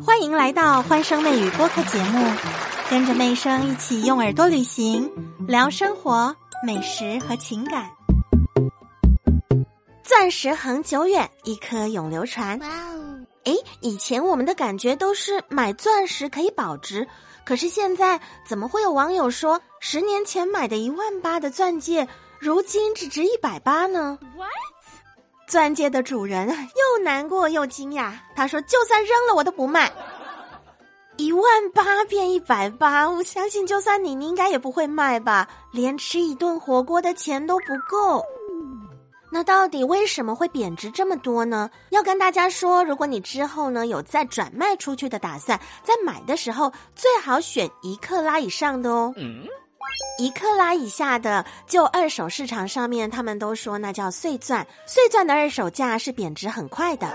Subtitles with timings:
[0.00, 2.34] 欢迎来到欢声妹语播客节目，
[2.88, 5.12] 跟着妹声一起用耳朵旅行，
[5.46, 6.34] 聊生活、
[6.66, 7.90] 美食和情感。
[10.02, 12.58] 钻石恒久远，一颗永流传。
[12.60, 13.20] 哇哦！
[13.44, 17.06] 哎，以前我们的感觉都是买钻石可以保值，
[17.44, 24.48] 可是现在怎么会有网友说，十年前买的一万八的钻戒，如今只值一百八呢？What？
[25.52, 29.92] 钻戒的主人又难过又惊讶，他说：“就算扔了，我都不卖。
[31.18, 31.44] 一万
[31.74, 35.46] 八变一百八，我相信就算你，你应该也不会卖吧？
[35.70, 38.24] 连吃一顿火锅的钱都不够。
[39.30, 41.68] 那到底为什么会贬值这么多呢？
[41.90, 49.12] 要跟大家说，如果你之后呢有再转卖出去的打算，在买的时候最好选一克拉以上的哦。”
[50.18, 54.66] 一克拉以下的，就二手市场上面，他们都说那叫碎钻。
[54.86, 57.08] 碎钻的二手价是贬值很快的。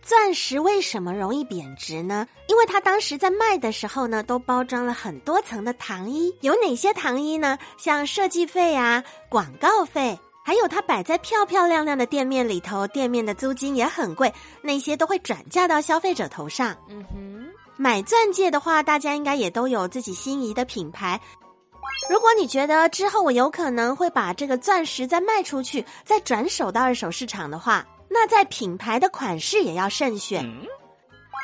[0.00, 2.26] 钻石为什么容易贬值呢？
[2.46, 6.34] 因为它当时在卖的时候呢，都包装了很多层的糖衣。
[6.40, 7.58] 有哪些糖衣呢？
[7.76, 16.74] 像设计费啊、广告费，还有它摆在漂漂亮亮的店面里头，店面的租金也很贵，那些都会转嫁到消费者头上。
[16.88, 21.20] 嗯哼，买钻戒的话，大家应该也都有自己心仪的品牌。
[22.08, 30.44] 如果你觉得之后我有可能会把这个钻石再卖出去，再转手到二手市场的话，那在品牌的款式也要慎选。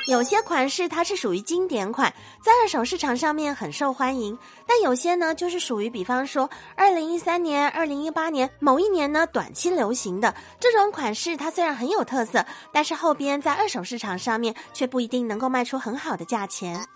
[0.07, 2.13] 有些款式它是属于经典款，
[2.43, 16.87] 在二手市场上面很受欢迎；但有些呢，就是属于比方说二零一三年、二零一八年某一年呢短期流行的这种款式，它虽然很有特色，但是后边在二手市场上面却不一定能够卖出很好的价钱。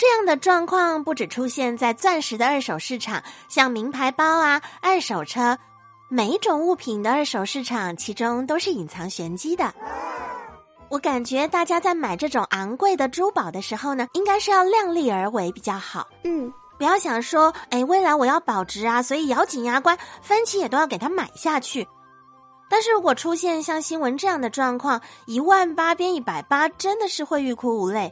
[0.00, 5.58] 这样的状况不止出现在钻石的二手市场，像名牌包啊、二手车，
[6.08, 9.74] 每一种物品的二手市场，其中都是隐藏玄机的。
[10.88, 16.08] 我感觉大家在买这种昂贵的珠宝的时候呢，应该是要量力而为比较好。
[16.24, 21.86] 嗯，不要想说，哎，未来我要保值啊，所以咬紧牙关，分期也都要给它买下去。
[22.70, 28.10] 但是如果出现像新闻这样的状况，一万八变一百八，真的是会欲哭无泪。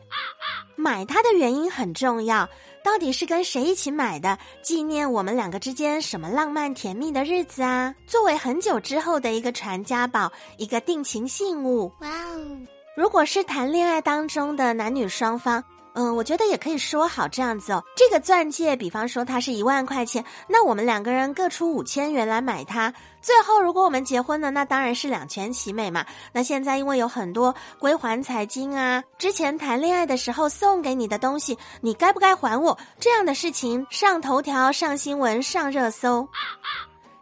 [0.79, 2.49] 买它的原因很重要，
[2.85, 4.39] 到底是跟谁一起买的？
[4.63, 7.93] 纪念我们两个之间什么浪漫甜蜜的日子啊？
[8.07, 11.91] 作为很久之后的一个传家宝，一个定情信物。
[12.01, 12.59] 哇哦！
[12.97, 15.63] 如果是谈恋爱当中的男女双方。
[16.01, 17.83] 嗯，我觉得也可以说好这样子哦。
[17.97, 22.95] 这个钻戒，比方说它是一万块钱，那我们两个人各出五千元来买它。
[23.21, 26.07] 最后，如果我们结婚了，那当然是两全其美嘛。
[26.33, 32.79] 那现在因为有很多归还彩金啊，之前谈恋爱的时候送给你的东西，你该不该还我？
[33.01, 36.29] 这样的事情上头条、上新闻、上热搜。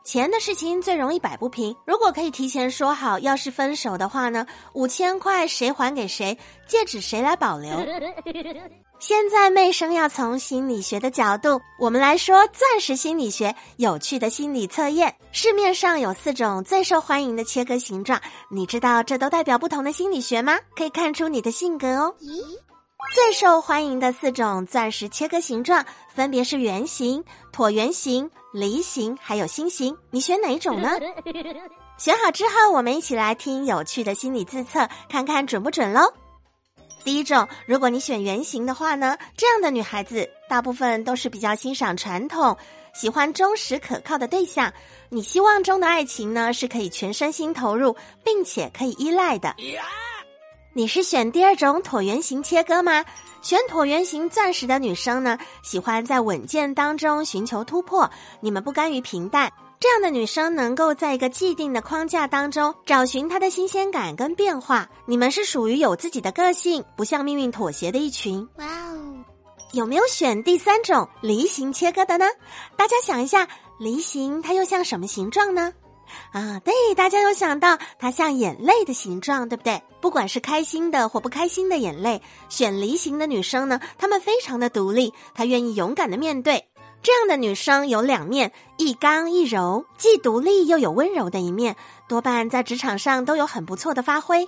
[0.06, 1.74] 钱的事情最容易摆不平。
[1.84, 7.72] 如果可以提前说好，要是分手的话呢，五千块谁还给谁，戒指谁来保留？
[9.00, 15.12] 现在妹生要从心理学的角度，我们来说钻石心理学有趣的心理测验。
[15.32, 20.56] 市面上有四种最受欢迎的切割形状，你知道这都代表不同的心理学吗？
[20.76, 22.14] 可以看出你的性格哦。
[22.20, 22.40] 咦
[23.14, 25.84] 最受欢迎的四种钻石切割形状
[26.14, 28.30] 分别是圆形、椭圆形。
[28.56, 30.92] 梨形还有心形，你选哪一种呢？
[31.98, 36.10] 选好之后，我们一起来听有趣的心理自测，看看准不准喽。
[37.04, 42.56] 第一种，如果你选圆形的话呢，这样的女孩子大部分都是比较欣赏传统，
[42.94, 44.72] 喜欢忠实可靠的对象。
[45.10, 49.54] 你希望中的爱情呢，是可以全身心投入，并且可以依赖的。
[50.76, 53.02] 你是选第二种椭圆形切割吗？
[53.40, 58.10] 选椭圆形钻石的女生呢，喜欢在稳健当中寻求突破。
[58.40, 59.50] 你们不甘于平淡，
[59.80, 64.86] 这样的女生能够在一个既定的框架当中找寻她的新鲜感跟变化。
[65.06, 68.46] 你们是属于有自己的个性，不向命运妥协的一群。
[68.58, 69.24] 哇哦，
[69.72, 72.26] 有没有选第三种梨形切割的呢？
[72.76, 73.48] 大家想一下，
[73.78, 75.72] 梨形它又像什么形状呢？
[76.32, 79.82] 啊，对，大家有想到它像眼泪的形状，对不对？
[80.00, 86.66] 不管是开心的或不开心的眼泪，选梨形的女生呢，她们非常的独立，她愿意勇敢的面对。
[87.02, 91.76] 这样的女生有两面，一刚一柔，既独立又有温柔的一面，
[92.08, 94.44] 多半在职场上都有很不错的发挥。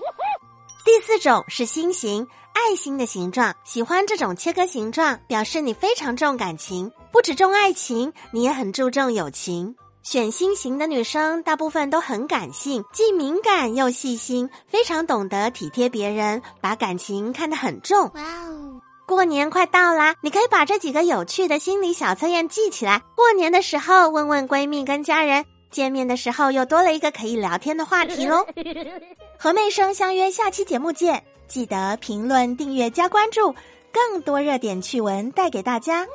[0.84, 9.76] 第四种是心形，爱心的形状，喜欢这种切割形状，表示你非常重感情，不只重爱情，你也很注重友情。
[10.10, 18.10] 选心型的女生大部分都很感性，既敏感又细心，非常懂得体贴别人，把感情看得很重。
[18.14, 18.80] 哇哦！
[19.06, 28.46] 过年快到啦，你可以把这几个有趣的心理小测验记起来，过年的时候问问闺蜜跟家人，见面的时候又多了一个可以聊天的话题喽。
[29.36, 33.54] 和妹生相约下期节目见，记得评论、订阅、加关注，
[33.92, 36.06] 更多热点趣闻带给大家。